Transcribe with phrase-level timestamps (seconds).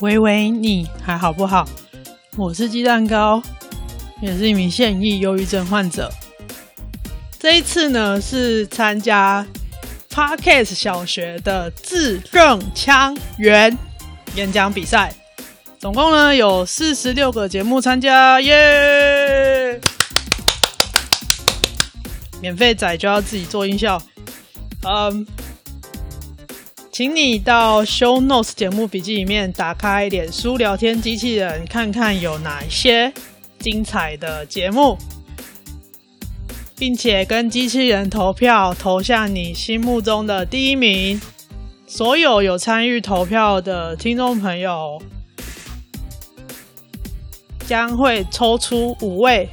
[0.00, 1.66] 喂喂，你还好不好？
[2.36, 3.42] 我是鸡蛋糕，
[4.20, 6.12] 也是一名现役忧郁症患者。
[7.38, 9.46] 这一次呢，是参加
[10.10, 13.74] Podcast 小学的字正腔圆
[14.34, 15.14] 演讲比赛，
[15.78, 19.80] 总共呢有四十六个节目参加，耶！
[22.42, 24.02] 免费仔就要自己做音效，
[24.86, 25.26] 嗯。
[26.96, 33.12] 请你到 Show Notes 节目笔记里面打开脸书聊天机器人，看看有哪些
[33.58, 34.96] 精彩的节目，
[36.74, 41.20] 并且跟机器人投票，投向你心目中的第一名。
[41.86, 44.98] 所有有参与投票的听众朋友，
[47.66, 49.50] 将会抽出五位，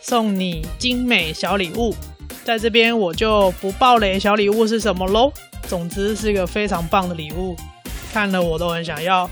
[0.00, 1.94] 送你精美小礼物。
[2.42, 5.32] 在这边我就不爆雷，小礼物是什么喽？
[5.70, 7.54] 总之是一个非常棒的礼物，
[8.12, 9.30] 看了我都很想要。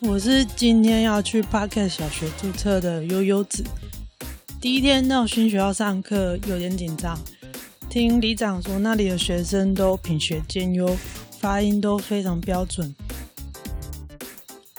[0.00, 3.64] 我是今天要去 Podcast 小学注册的悠悠子，
[4.60, 7.18] 第一天到新学校上课有点紧张，
[7.90, 10.96] 听里长说那里的学生都品学兼优，
[11.40, 12.94] 发音都非常标准。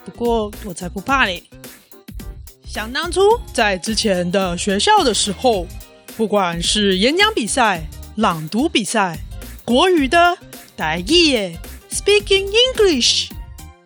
[0.06, 1.44] 不过我才不怕嘞！
[2.66, 3.20] 想当初
[3.52, 5.68] 在之前的学校的时候。
[6.18, 7.84] 不管是演讲比赛、
[8.16, 9.20] 朗读比赛、
[9.66, 10.38] 国语的、
[10.78, 11.58] 台语、
[11.92, 13.30] Speaking English，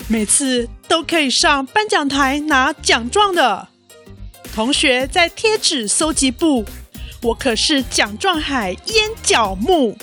[0.08, 3.68] 每次都可以上颁奖台拿奖状的。
[4.54, 6.64] 同学在贴纸搜集部，
[7.24, 9.98] 我可是奖状海淹脚木。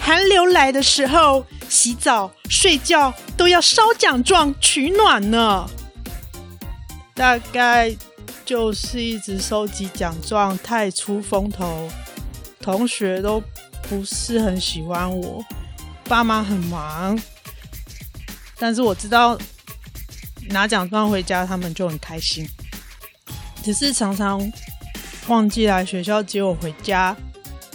[0.00, 5.68] 寒流来的时候，洗澡、睡觉都要烧奖状取暖呢。
[7.14, 7.94] 大概。
[8.48, 11.86] 就是一直收集奖状，太出风头，
[12.62, 13.42] 同学都
[13.82, 15.44] 不是很喜欢我，
[16.04, 17.20] 爸妈很忙，
[18.58, 19.38] 但是我知道
[20.48, 22.48] 拿奖状回家，他们就很开心。
[23.62, 24.40] 只是常常
[25.26, 27.14] 忘记来学校接我回家。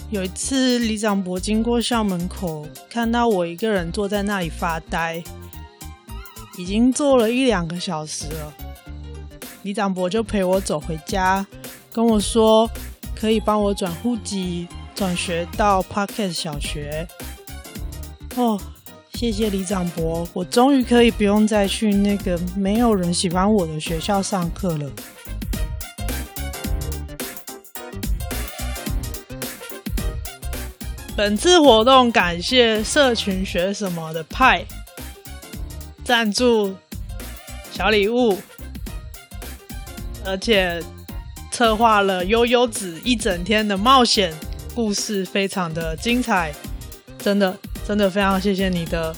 [0.10, 5.24] 有一次，李长博经过校门口，看到我一个人坐在那里发呆，
[6.58, 8.54] 已经坐了一两个小时了。
[9.64, 11.46] 李长伯就陪我走回家，
[11.92, 12.70] 跟我说
[13.16, 17.08] 可以帮我转户籍、转学到 Parkes 小学。
[18.36, 18.60] 哦，
[19.14, 24.92] 谢谢李长伯，我终于可以不用再去那个没有人喜欢我的学校上课了。
[31.16, 34.66] 本次活动感谢社群学什么的派
[36.04, 36.76] 赞助
[37.72, 38.38] 小礼物。
[40.26, 40.82] 而且
[41.52, 44.34] 策划了悠悠子一整天的冒险
[44.74, 46.54] 故事，非常的精彩，
[47.20, 47.58] 真的
[47.88, 49.16] 真的非常谢谢你的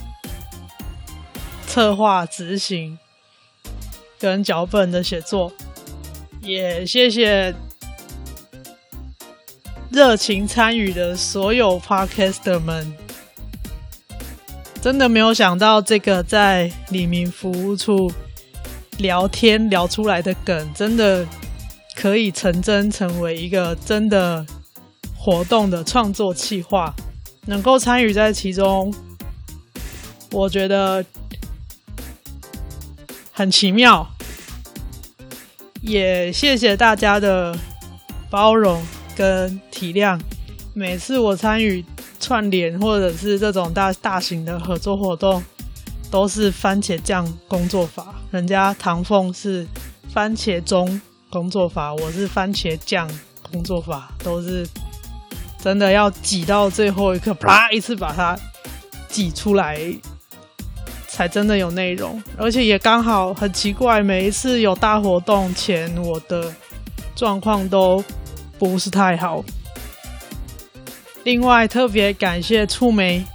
[1.67, 2.97] 策划执行
[4.19, 5.53] 跟脚本的写作，
[6.41, 7.53] 也谢谢
[9.91, 12.93] 热情参与的所有 Podcaster 们，
[14.81, 18.11] 真的没有想到这个在李明服务处。
[18.97, 21.25] 聊天聊出来的梗，真的
[21.95, 24.45] 可以成真，成为一个真的
[25.15, 26.93] 活动的创作企划，
[27.45, 28.93] 能够参与在其中，
[30.31, 31.03] 我觉得
[33.31, 34.07] 很奇妙。
[35.81, 37.55] 也谢谢大家的
[38.29, 38.81] 包容
[39.15, 40.19] 跟体谅。
[40.73, 41.85] 每次我参与
[42.19, 45.43] 串联或者是这种大大型的合作活动，
[46.11, 48.15] 都是番茄酱工作法。
[48.31, 49.65] 人家唐凤是
[50.13, 50.99] 番茄钟
[51.29, 53.09] 工作法，我是番茄酱
[53.51, 54.67] 工作法，都是
[55.61, 58.37] 真的要挤到最后一刻，啪一次把它
[59.07, 59.79] 挤出来，
[61.07, 62.21] 才真的有内容。
[62.37, 66.53] 而且也刚好很奇怪，每一次有大活动前，我的
[67.15, 68.03] 状况都
[68.57, 69.43] 不是太好。
[71.23, 73.25] 另外，特别感谢触媒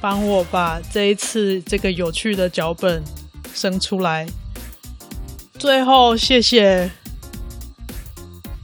[0.00, 3.02] 帮我把这一次这个有趣的脚本。
[3.54, 4.26] 生出来。
[5.58, 6.90] 最后，谢谢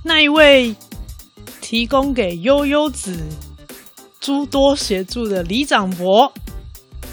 [0.05, 0.77] 那一位
[1.63, 3.19] 提供给悠悠子
[4.21, 6.31] 诸多协助的李长博，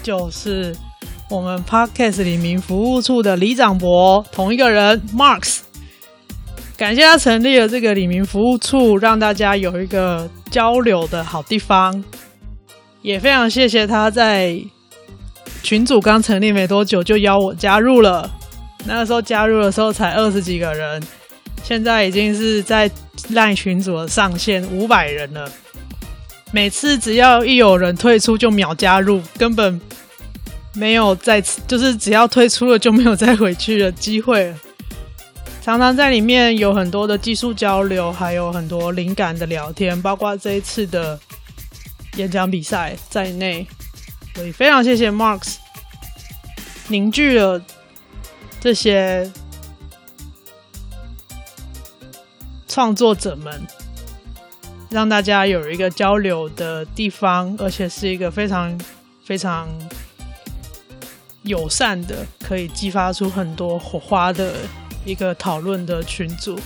[0.02, 0.76] 就是
[1.30, 5.60] 我们 Podcast 里民服务处的李长博，同一个人 Marks。
[6.76, 12.04] 感谢他成立了这个李明服务处，让大家有一个交流的好地方。
[13.02, 14.58] 也非常谢谢他在。
[15.62, 18.28] 群组刚成立没多久就邀我加入了，
[18.86, 21.02] 那个时候加入的时候才二十几个人，
[21.62, 22.90] 现在已经是在
[23.32, 25.52] 赖群组的上限五百人了。
[26.50, 29.78] 每次只要一有人退出就秒加入，根本
[30.72, 34.54] 没有再次，就是只要退出了就没有再回去的机会。
[35.60, 41.20] 常常在里面有很多的技术交流，还有很多灵感的聊天，包括这一次的
[42.20, 43.66] 演讲比赛在内。
[44.34, 45.56] 所以非常谢谢 Marks
[46.88, 47.60] 凝聚了
[48.60, 49.30] 这些
[52.68, 53.66] 创作者们，
[54.90, 58.80] 让大家有一个交流的地方，而且是一个非常
[59.24, 59.68] 非常
[61.42, 64.54] 友善的，可以激发出很多火花的。
[65.02, 66.60] 一个讨论的群组，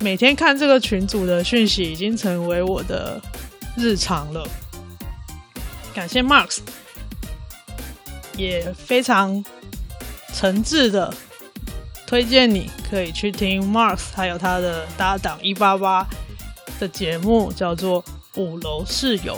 [0.00, 3.18] 每天看这个群组的讯息已经成为我的
[3.76, 4.46] 日常了。
[5.94, 6.58] 感谢 Mark，
[8.36, 9.44] 也非常
[10.34, 11.12] 诚挚的
[12.06, 16.06] 推荐你可以去听 Mark 还有他的搭档一八八
[16.80, 18.02] 的节目，叫做
[18.36, 19.34] 《五楼室友》。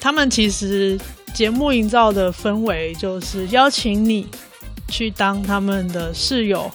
[0.00, 0.98] 他们其实
[1.34, 4.26] 节目营造的氛围就是邀请你
[4.88, 6.70] 去当他们的室友。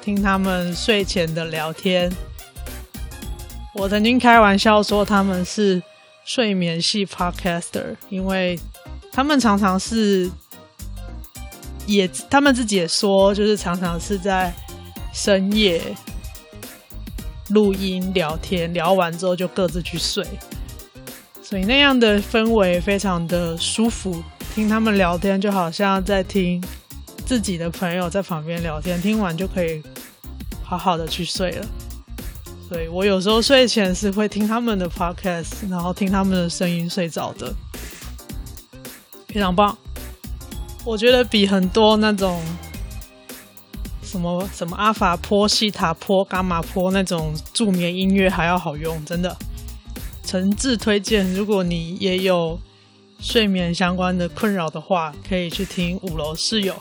[0.00, 2.10] 听他们睡前的聊天，
[3.74, 5.82] 我曾经开玩笑说他们是
[6.28, 8.60] 睡眠系 podcaster，因为
[9.10, 10.30] 他们常常是
[11.86, 14.52] 也他们自己也说，就是常常是在
[15.14, 15.82] 深夜
[17.48, 20.22] 录音聊天，聊完之后就各自去睡，
[21.42, 24.22] 所以那样的氛围非常的舒服。
[24.54, 26.62] 听他们聊天，就好像在听
[27.24, 29.82] 自己的朋友在旁边聊天，听完就可以。
[30.62, 31.66] 好好的去睡了，
[32.68, 37.50] 所以我有时候睡前是会听他们的 podcast，然后听他们的声音睡着的，
[39.28, 39.76] 非常棒。
[40.84, 42.42] 我觉得比很多那种
[44.02, 49.34] 什么什么阿法波、西塔波、伽马波那种助眠音乐还要好用，真的，
[50.22, 51.32] 诚挚推荐。
[51.34, 52.58] 如果你也有
[53.18, 56.74] 睡眠相关的困扰的话，可以去听五楼室友。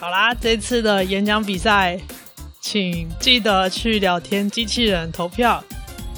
[0.00, 1.98] 好啦，这次的演讲比赛，
[2.60, 5.62] 请记得去聊天机器人投票，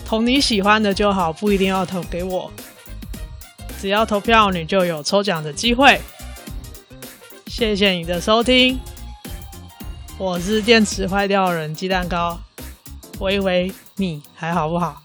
[0.04, 2.52] 投你喜欢的就好，不一定要投给我。
[3.80, 5.98] 只要投票，你就有抽奖的机会。
[7.46, 8.78] 谢谢你的收听，
[10.18, 12.38] 我是电池坏掉人鸡蛋糕，
[13.18, 15.02] 喂喂，你还好不好？